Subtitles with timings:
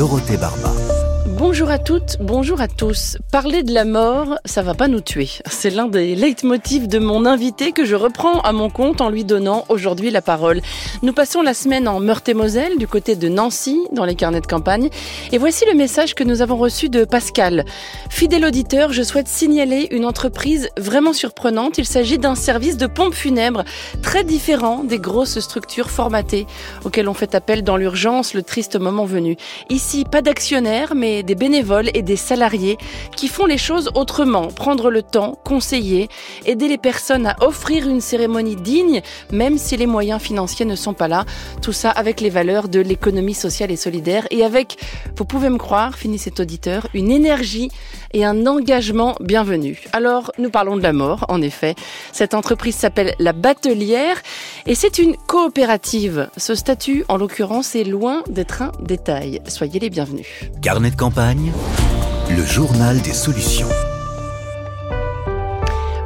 [0.00, 0.99] Dorothée Barba.
[1.40, 3.16] Bonjour à toutes, bonjour à tous.
[3.32, 5.30] Parler de la mort, ça va pas nous tuer.
[5.50, 9.24] C'est l'un des leitmotifs de mon invité que je reprends à mon compte en lui
[9.24, 10.60] donnant aujourd'hui la parole.
[11.02, 14.90] Nous passons la semaine en Meurthe-et-Moselle, du côté de Nancy, dans les carnets de campagne.
[15.32, 17.64] Et voici le message que nous avons reçu de Pascal.
[18.10, 21.78] Fidèle auditeur, je souhaite signaler une entreprise vraiment surprenante.
[21.78, 23.64] Il s'agit d'un service de pompe funèbre
[24.02, 26.46] très différent des grosses structures formatées
[26.84, 29.38] auxquelles on fait appel dans l'urgence, le triste moment venu.
[29.70, 32.78] Ici, pas d'actionnaires, mais bénévoles et des salariés
[33.16, 36.08] qui font les choses autrement, prendre le temps, conseiller,
[36.46, 40.94] aider les personnes à offrir une cérémonie digne, même si les moyens financiers ne sont
[40.94, 41.24] pas là.
[41.62, 44.76] Tout ça avec les valeurs de l'économie sociale et solidaire et avec,
[45.16, 47.70] vous pouvez me croire, finit cet auditeur, une énergie
[48.12, 49.82] et un engagement bienvenu.
[49.92, 51.74] Alors, nous parlons de la mort, en effet.
[52.12, 54.20] Cette entreprise s'appelle La Batelière
[54.66, 56.28] et c'est une coopérative.
[56.36, 59.40] Ce statut, en l'occurrence, est loin d'être un détail.
[59.46, 60.26] Soyez les bienvenus.
[60.62, 63.68] Carnet de campagne, le journal des solutions.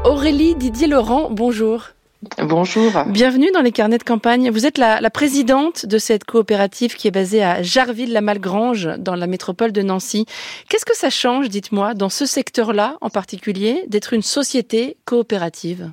[0.03, 1.91] Aurélie Didier Laurent, bonjour.
[2.39, 2.91] Bonjour.
[3.07, 4.51] Bienvenue dans les carnets de campagne.
[4.51, 9.29] Vous êtes la, la présidente de cette coopérative qui est basée à Jarville-la-Malgrange, dans la
[9.29, 10.27] métropole de Nancy.
[10.69, 15.93] Qu'est-ce que ça change, dites-moi, dans ce secteur-là en particulier, d'être une société coopérative?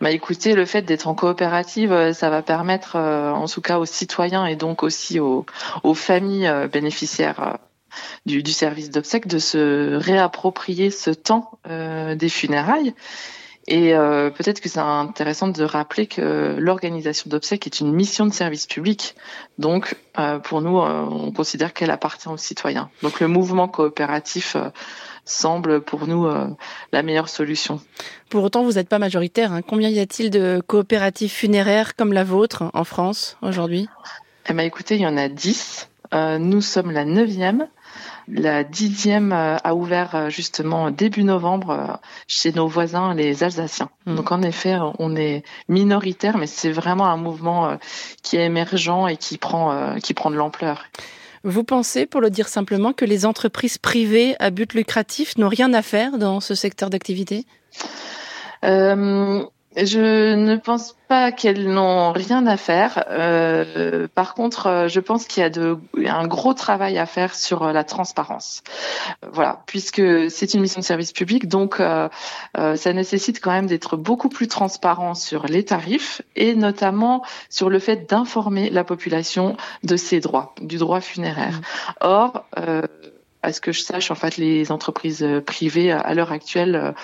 [0.00, 3.78] Bah écoutez, le fait d'être en coopérative, euh, ça va permettre, euh, en tout cas
[3.78, 5.46] aux citoyens et donc aussi aux,
[5.84, 7.58] aux familles euh, bénéficiaires
[8.26, 12.94] du, du, service d'obsèques, de se réapproprier ce temps euh, des funérailles
[13.66, 18.32] et euh, peut-être que c'est intéressant de rappeler que l'organisation d'obsèques est une mission de
[18.32, 19.14] service public.
[19.58, 22.90] Donc, euh, pour nous, euh, on considère qu'elle appartient aux citoyens.
[23.02, 24.56] Donc, le mouvement coopératif
[25.24, 26.28] semble pour nous
[26.92, 27.80] la meilleure solution.
[28.28, 29.52] Pour autant, vous n'êtes pas majoritaire.
[29.52, 29.62] Hein.
[29.62, 33.88] Combien y a-t-il de coopératives funéraires comme la vôtre en France aujourd'hui?
[34.50, 35.88] Eh ben, écoutez, il y en a dix.
[36.12, 37.68] nous sommes la neuvième.
[38.28, 43.90] La dixième a ouvert justement début novembre chez nos voisins, les Alsaciens.
[44.06, 44.14] Mmh.
[44.14, 47.78] Donc en effet, on est minoritaire, mais c'est vraiment un mouvement
[48.22, 50.84] qui est émergent et qui prend, qui prend de l'ampleur.
[51.44, 55.74] Vous pensez, pour le dire simplement, que les entreprises privées à but lucratif n'ont rien
[55.74, 57.44] à faire dans ce secteur d'activité?
[58.64, 59.44] Euh,
[59.76, 63.04] je ne pense pas qu'elles n'ont rien à faire.
[63.10, 67.72] Euh, par contre, je pense qu'il y a de, un gros travail à faire sur
[67.72, 68.62] la transparence.
[69.32, 72.08] Voilà, puisque c'est une mission de service public, donc euh,
[72.56, 77.70] euh, ça nécessite quand même d'être beaucoup plus transparent sur les tarifs et notamment sur
[77.70, 81.60] le fait d'informer la population de ses droits, du droit funéraire.
[82.00, 82.82] Or, euh,
[83.44, 86.94] à ce que je sache, en fait, les entreprises privées à l'heure actuelle,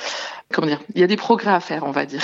[0.52, 2.22] comment dire, il y a des progrès à faire, on va dire.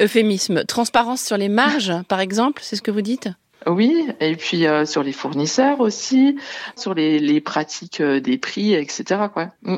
[0.00, 0.64] Euphémisme.
[0.64, 3.28] Transparence sur les marges, par exemple, c'est ce que vous dites?
[3.66, 6.36] Oui, et puis euh, sur les fournisseurs aussi,
[6.76, 9.22] sur les, les pratiques euh, des prix, etc.
[9.32, 9.48] Quoi.
[9.62, 9.76] Mm.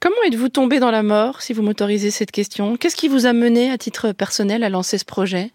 [0.00, 2.76] Comment êtes-vous tombé dans la mort, si vous m'autorisez cette question?
[2.76, 5.50] Qu'est-ce qui vous a mené, à titre personnel, à lancer ce projet?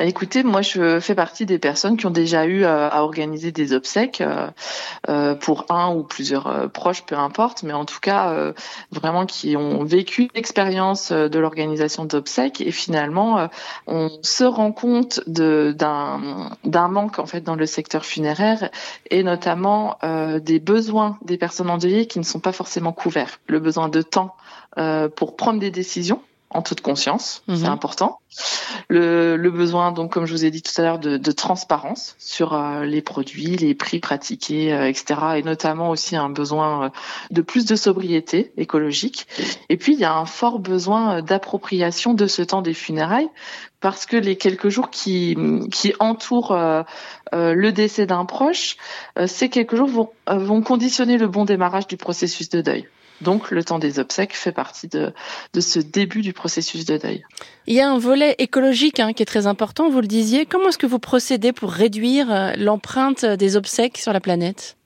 [0.00, 3.72] Écoutez, moi je fais partie des personnes qui ont déjà eu euh, à organiser des
[3.72, 4.22] obsèques
[5.08, 8.52] euh, pour un ou plusieurs euh, proches, peu importe, mais en tout cas euh,
[8.90, 12.60] vraiment qui ont vécu l'expérience de l'organisation d'obsèques.
[12.60, 13.46] Et finalement euh,
[13.86, 16.18] on se rend compte d'un
[16.88, 18.70] manque en fait dans le secteur funéraire
[19.10, 23.60] et notamment euh, des besoins des personnes endeuillées qui ne sont pas forcément couverts, le
[23.60, 24.34] besoin de temps
[25.14, 26.20] pour prendre des décisions
[26.54, 27.56] en toute conscience, mmh.
[27.56, 28.20] c'est important.
[28.88, 32.16] Le, le, besoin, donc comme je vous ai dit tout à l'heure, de, de, transparence
[32.18, 35.20] sur euh, les produits, les prix pratiqués, euh, etc.
[35.36, 36.88] Et notamment aussi un besoin euh,
[37.30, 39.26] de plus de sobriété écologique.
[39.68, 43.30] Et puis il y a un fort besoin d'appropriation de ce temps des funérailles
[43.84, 45.36] parce que les quelques jours qui,
[45.70, 46.82] qui entourent euh,
[47.34, 48.78] euh, le décès d'un proche,
[49.18, 52.88] euh, ces quelques jours vont, vont conditionner le bon démarrage du processus de deuil.
[53.20, 55.12] Donc le temps des obsèques fait partie de,
[55.52, 57.22] de ce début du processus de deuil.
[57.66, 60.46] Il y a un volet écologique hein, qui est très important, vous le disiez.
[60.46, 64.76] Comment est-ce que vous procédez pour réduire l'empreinte des obsèques sur la planète?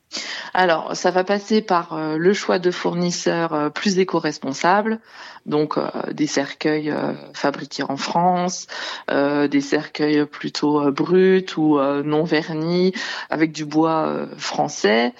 [0.54, 5.00] Alors, ça va passer par euh, le choix de fournisseurs euh, plus éco-responsables,
[5.48, 6.94] donc euh, des cercueils
[7.34, 8.66] fabriqués en France,
[9.08, 12.92] des cercueils plutôt bruts ou non vernis
[13.30, 15.14] avec du bois français.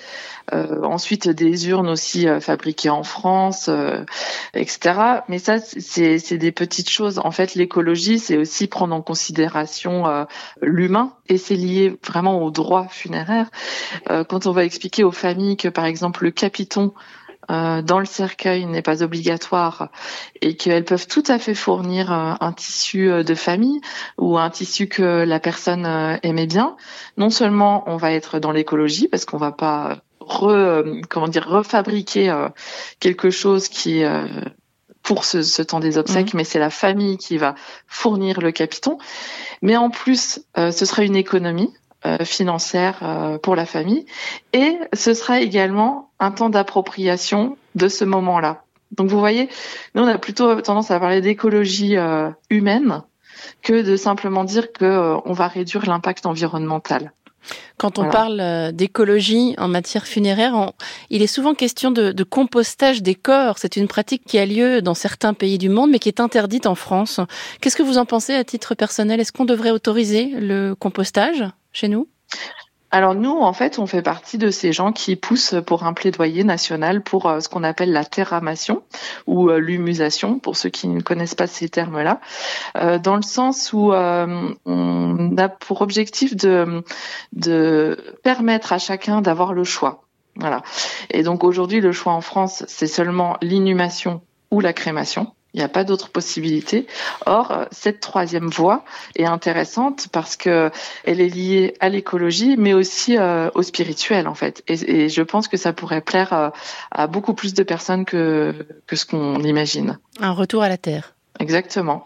[0.53, 3.71] ensuite, des urnes aussi fabriquées en France,
[4.55, 5.23] etc.
[5.29, 7.19] Mais ça, c'est des petites choses.
[7.19, 10.27] En fait, l'écologie, c'est aussi prendre en considération
[10.61, 13.51] l'humain et c'est lié vraiment au droit funéraire.
[14.07, 16.93] quand on va expliquer aux familles que, par exemple, le capiton
[17.50, 19.89] euh, dans le cercueil n'est pas obligatoire
[20.43, 23.81] et qu'elles peuvent tout à fait fournir euh, un tissu euh, de famille
[24.19, 25.87] ou un tissu que la personne
[26.23, 26.77] aimait bien.
[27.17, 29.99] Non seulement on va être dans l'écologie parce qu'on va pas
[31.09, 32.49] comment dire refabriquer
[33.00, 34.03] quelque chose qui
[35.03, 36.37] pour ce, temps des obsèques, mmh.
[36.37, 37.55] mais c'est la famille qui va
[37.87, 38.99] fournir le capiton.
[39.62, 41.73] Mais en plus, ce sera une économie
[42.25, 44.06] financière euh, pour la famille.
[44.53, 48.62] Et ce sera également un temps d'appropriation de ce moment-là.
[48.93, 49.49] Donc vous voyez,
[49.95, 53.03] nous on a plutôt tendance à parler d'écologie euh, humaine
[53.62, 57.12] que de simplement dire que on va réduire l'impact environnemental.
[57.77, 60.73] Quand on parle d'écologie en matière funéraire,
[61.09, 63.59] il est souvent question de, de compostage des corps.
[63.59, 66.67] C'est une pratique qui a lieu dans certains pays du monde, mais qui est interdite
[66.67, 67.21] en France.
[67.61, 69.21] Qu'est-ce que vous en pensez à titre personnel?
[69.21, 71.44] Est-ce qu'on devrait autoriser le compostage?
[72.91, 76.43] Alors nous, en fait, on fait partie de ces gens qui poussent pour un plaidoyer
[76.43, 78.83] national pour euh, ce qu'on appelle la terramation
[79.27, 82.21] ou euh, l'humusation, pour ceux qui ne connaissent pas ces termes-là,
[82.79, 86.83] euh, dans le sens où on a pour objectif de,
[87.33, 90.05] de permettre à chacun d'avoir le choix.
[90.37, 90.63] Voilà.
[91.11, 95.33] Et donc aujourd'hui, le choix en France, c'est seulement l'inhumation ou la crémation.
[95.55, 96.87] Il n'y a pas d'autre possibilité.
[97.25, 98.85] Or, cette troisième voie
[99.17, 100.71] est intéressante parce que
[101.05, 104.62] elle est liée à l'écologie, mais aussi euh, au spirituel en fait.
[104.69, 106.53] Et, et, je pense que ça pourrait plaire à,
[106.91, 109.99] à beaucoup plus de personnes que que ce qu'on imagine.
[110.21, 111.15] Un retour à la terre.
[111.41, 112.05] Exactement.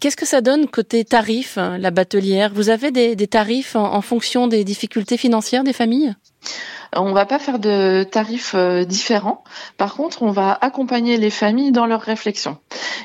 [0.00, 2.52] Qu'est-ce que ça donne côté tarifs, la batelière?
[2.54, 6.14] Vous avez des, des tarifs en, en fonction des difficultés financières des familles?
[6.96, 9.44] On va pas faire de tarifs euh, différents.
[9.76, 12.58] Par contre, on va accompagner les familles dans leurs réflexions.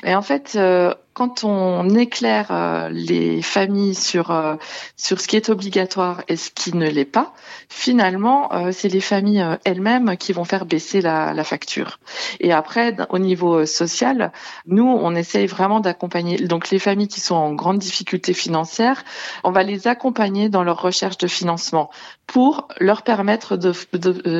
[0.04, 4.56] Et en fait, euh, quand on éclaire euh, les familles sur
[4.96, 7.32] sur ce qui est obligatoire et ce qui ne l'est pas,
[7.68, 11.98] finalement, c'est les familles elles-mêmes qui vont faire baisser la, la, facture.
[12.40, 14.32] Et après, au niveau social,
[14.66, 19.02] nous, on essaye vraiment d'accompagner donc les familles qui sont en grande difficulté financière,
[19.44, 21.90] on va les accompagner dans leur recherche de financement
[22.26, 23.72] pour leur permettre euh,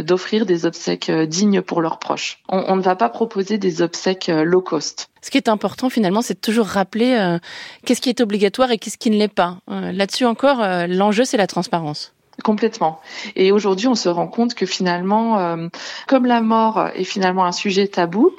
[0.03, 2.41] d'offrir des obsèques euh, dignes pour leurs proches.
[2.49, 5.09] On, ne va pas proposer des obsèques euh, low cost.
[5.23, 7.39] Ce qui est important finalement, c'est de toujours rappeler
[7.85, 9.59] qu'est-ce qui est obligatoire et qu'est-ce qui ne l'est pas.
[9.67, 12.15] Là-dessus encore, l'enjeu, c'est la transparence.
[12.45, 13.01] Complètement.
[13.35, 15.69] Et aujourd'hui, on se rend compte que finalement, euh,
[16.07, 18.31] comme la mort est finalement un sujet tabou,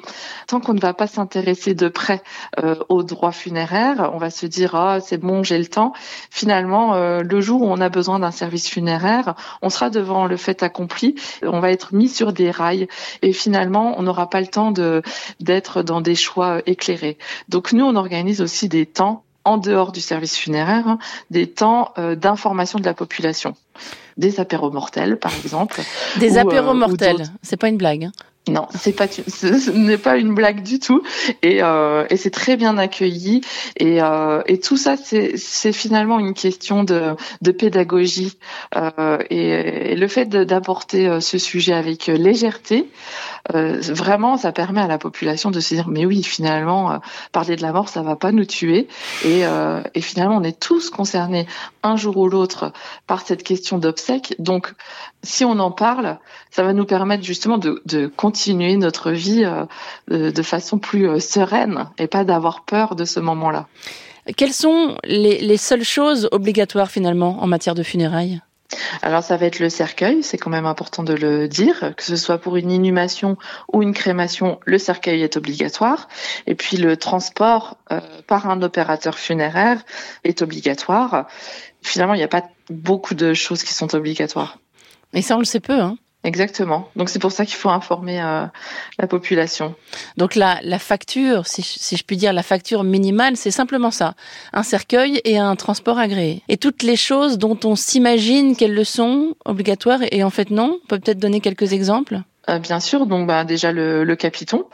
[0.46, 2.22] tant qu'on ne va pas s'intéresser de près
[2.62, 5.92] euh, aux droits funéraires, on va se dire ah c'est bon, j'ai le temps.
[6.30, 10.36] Finalement, euh, le jour où on a besoin d'un service funéraire, on sera devant le
[10.36, 12.86] fait accompli, on va être mis sur des rails
[13.22, 15.02] et finalement, on n'aura pas le temps de
[15.40, 17.18] d'être dans des choix éclairés.
[17.48, 20.98] Donc nous, on organise aussi des temps en dehors du service funéraire, hein,
[21.30, 23.54] des temps euh, d'information de la population.
[24.18, 25.80] Des apéros mortels, par exemple.
[26.18, 28.04] Des apéros euh, mortels, c'est pas une blague.
[28.04, 28.12] Hein.
[28.48, 31.02] Non, c'est pas, ce n'est pas une blague du tout,
[31.42, 33.42] et, euh, et c'est très bien accueilli,
[33.76, 38.38] et, euh, et tout ça, c'est, c'est finalement une question de, de pédagogie,
[38.76, 42.88] euh, et, et, le fait d'apporter euh, ce sujet avec légèreté,
[43.54, 46.96] euh, vraiment, ça permet à la population de se dire, mais oui, finalement, euh,
[47.32, 48.88] parler de la mort, ça va pas nous tuer,
[49.24, 49.42] et,
[49.94, 51.46] et finalement, on est tous concernés
[51.82, 52.72] un jour ou l'autre
[53.06, 54.72] par cette question d'obsèque, donc
[55.22, 56.18] si on en parle,
[56.50, 58.37] ça va nous permettre justement de, de continuer
[58.76, 63.66] notre vie euh, de façon plus euh, sereine et pas d'avoir peur de ce moment-là.
[64.36, 68.40] Quelles sont les, les seules choses obligatoires finalement en matière de funérailles?
[69.00, 72.16] Alors ça va être le cercueil, c'est quand même important de le dire, que ce
[72.16, 73.38] soit pour une inhumation
[73.72, 76.08] ou une crémation, le cercueil est obligatoire.
[76.46, 79.82] Et puis le transport euh, par un opérateur funéraire
[80.24, 81.26] est obligatoire.
[81.82, 84.58] Finalement, il n'y a pas beaucoup de choses qui sont obligatoires.
[85.14, 85.96] Et ça, on le sait peu, hein
[86.28, 86.90] Exactement.
[86.94, 88.44] Donc c'est pour ça qu'il faut informer euh,
[88.98, 89.74] la population.
[90.18, 93.90] Donc la, la facture, si je, si je puis dire, la facture minimale, c'est simplement
[93.90, 94.12] ça.
[94.52, 96.42] Un cercueil et un transport agréé.
[96.48, 100.80] Et toutes les choses dont on s'imagine qu'elles le sont, obligatoires, et en fait non.
[100.84, 104.64] On peut peut-être donner quelques exemples euh, bien sûr, donc bah, déjà le, le capiton,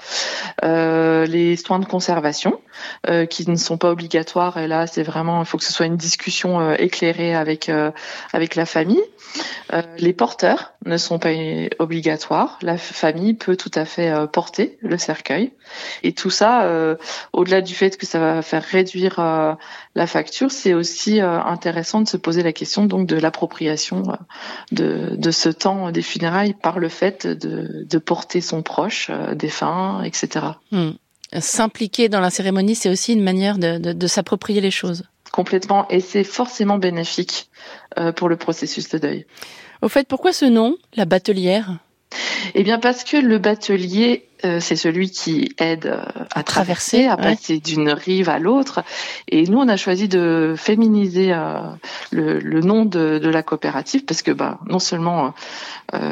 [0.62, 2.60] euh, les soins de conservation
[3.08, 5.86] euh, qui ne sont pas obligatoires et là c'est vraiment il faut que ce soit
[5.86, 7.70] une discussion euh, éclairée avec
[8.32, 9.02] avec la famille.
[9.72, 11.30] Euh, les porteurs ne sont pas
[11.78, 12.58] obligatoires.
[12.62, 15.52] La famille peut tout à fait euh, porter le cercueil.
[16.02, 16.96] Et tout ça, euh,
[17.32, 19.16] au-delà du fait que ça va faire réduire
[19.94, 24.02] la facture, c'est aussi intéressant de se poser la question donc de l'appropriation
[24.72, 30.46] de, de, ce temps des funérailles par le fait de, porter son proche défunt, etc.
[30.70, 30.90] Hmm.
[31.38, 36.00] S'impliquer dans la cérémonie, c'est aussi une manière de, de s'approprier les choses complètement et
[36.00, 37.50] c'est forcément bénéfique
[38.16, 39.26] pour le processus de deuil.
[39.82, 41.78] Au fait, pourquoi ce nom, la batelière?
[42.54, 47.16] Eh bien parce que le batelier euh, c'est celui qui aide euh, à traverser, à
[47.16, 48.82] passer d'une rive à l'autre.
[49.28, 51.60] Et nous, on a choisi de féminiser euh,
[52.10, 55.34] le, nom de, la coopérative parce que bah, non seulement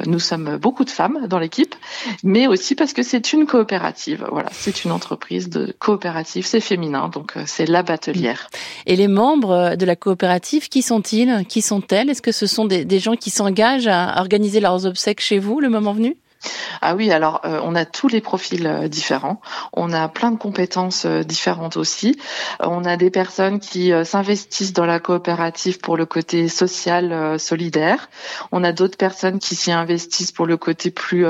[0.06, 1.74] nous sommes beaucoup de femmes dans l'équipe,
[2.22, 4.26] mais aussi parce que c'est une coopérative.
[4.30, 8.48] Voilà, c'est une entreprise de coopérative, c'est féminin, donc c'est la batelière.
[8.86, 11.44] Et les membres de la coopérative, qui sont-ils?
[11.48, 12.10] Qui sont-elles?
[12.10, 15.58] Est-ce que ce sont des, des gens qui s'engagent à organiser leurs obsèques chez vous
[15.58, 16.16] le moment venu?
[16.80, 19.40] Ah oui, alors euh, on a tous les profils euh, différents,
[19.72, 22.18] on a plein de compétences euh, différentes aussi.
[22.60, 28.08] On a des personnes qui s'investissent dans la coopérative pour le côté social solidaire.
[28.50, 31.26] On a d'autres personnes qui s'y investissent pour le côté plus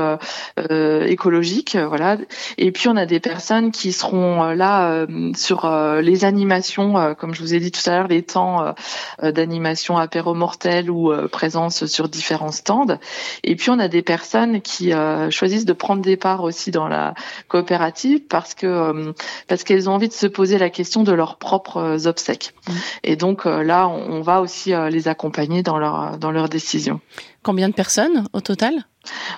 [0.59, 2.17] écologique, voilà.
[2.59, 7.55] Et puis on a des personnes qui seront là sur les animations, comme je vous
[7.55, 8.75] ai dit tout à l'heure, les temps
[9.23, 12.99] d'animation apéro mortel ou présence sur différents stands.
[13.45, 16.89] Et puis on a des personnes qui euh, choisissent de prendre des parts aussi dans
[16.89, 17.15] la
[17.49, 19.13] coopérative parce que euh,
[19.49, 22.55] parce qu'elles ont envie de se poser la question de leurs propres obsèques.
[22.69, 22.73] Mmh.
[23.05, 27.01] Et donc euh, là, on, va aussi les accompagner dans leur dans leurs décisions.
[27.43, 28.87] Combien de personnes au total?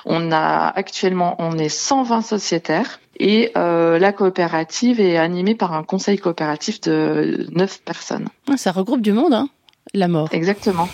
[0.05, 3.01] On a actuellement on est 120 sociétaires.
[3.21, 8.29] Et la coopérative est animée par un conseil coopératif de 9 personnes.
[8.51, 9.49] Ah, ça regroupe du monde, hein,
[9.95, 10.29] la mort.
[10.33, 10.89] Exactement.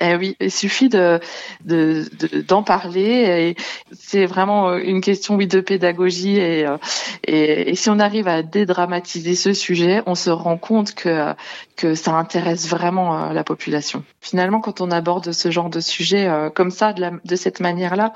[0.00, 1.20] Eh oui, il suffit de
[1.64, 3.54] d'en parler.
[3.56, 3.56] Et
[3.92, 6.76] c'est vraiment euh, une question oui de pédagogie euh,
[7.26, 11.34] et, et, si on arrive à dédramatiser ce sujet, on se rend compte que
[11.76, 14.04] que ça intéresse vraiment euh, la population.
[14.20, 18.12] Finalement, quand on aborde ce genre de sujet comme ça, de, la, de cette manière-là.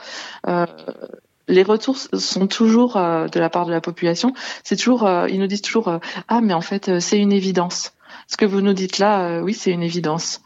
[1.49, 4.33] les retours sont toujours de la part de la population.
[4.65, 7.93] C'est toujours, ils nous disent toujours, ah mais en fait c'est une évidence.
[8.27, 10.41] Ce que vous nous dites là, oui c'est une évidence.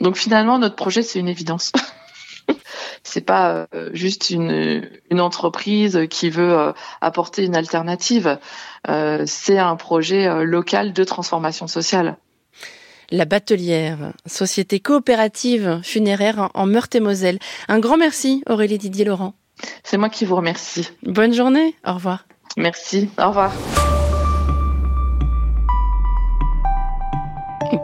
[0.00, 1.72] Donc finalement, notre projet, c'est une évidence.
[3.02, 8.38] c'est pas euh, juste une, une, entreprise qui veut euh, apporter une alternative.
[8.88, 12.16] Euh, c'est un projet local de transformation sociale.
[13.10, 17.38] La Batelière, société coopérative funéraire en Meurthe-et-Moselle.
[17.68, 19.34] Un grand merci, Aurélie Didier Laurent.
[19.84, 20.88] C'est moi qui vous remercie.
[21.02, 21.76] Bonne journée.
[21.86, 22.26] Au revoir.
[22.56, 23.10] Merci.
[23.18, 23.52] Au revoir.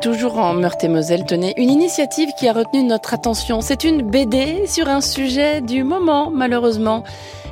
[0.00, 3.60] Toujours en Meurthe-et-Moselle, tenez, une initiative qui a retenu notre attention.
[3.60, 7.04] C'est une BD sur un sujet du moment, malheureusement.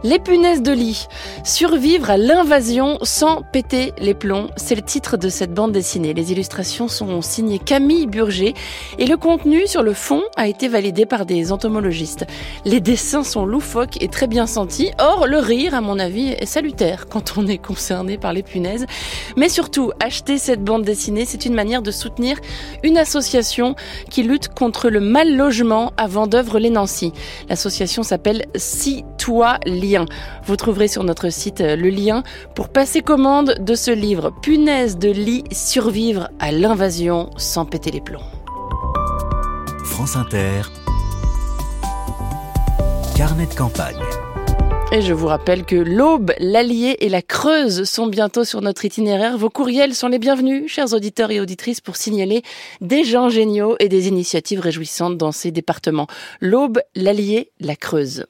[0.04, 1.08] Les punaises de lit.
[1.44, 4.48] Survivre à l'invasion sans péter les plombs.
[4.56, 6.14] C'est le titre de cette bande dessinée.
[6.14, 8.54] Les illustrations sont signées Camille Burger
[8.98, 12.26] et le contenu sur le fond a été validé par des entomologistes.
[12.64, 14.92] Les dessins sont loufoques et très bien sentis.
[14.98, 18.86] Or, le rire, à mon avis, est salutaire quand on est concerné par les punaises.
[19.36, 22.38] Mais surtout, acheter cette bande dessinée, c'est une manière de soutenir
[22.84, 23.74] une association
[24.10, 27.12] qui lutte contre le mal logement à Vendœuvre les Nancy.
[27.48, 29.58] L'association s'appelle Si Toi
[30.44, 32.22] vous trouverez sur notre site euh, le lien
[32.54, 38.00] pour passer commande de ce livre Punaise de lit, survivre à l'invasion sans péter les
[38.00, 38.22] plombs.
[39.84, 40.62] France Inter,
[43.16, 43.96] carnet de campagne.
[44.90, 49.36] Et je vous rappelle que l'Aube, l'Allier et la Creuse sont bientôt sur notre itinéraire.
[49.36, 52.42] Vos courriels sont les bienvenus, chers auditeurs et auditrices, pour signaler
[52.80, 56.06] des gens géniaux et des initiatives réjouissantes dans ces départements.
[56.40, 58.24] L'Aube, l'Allier, la Creuse.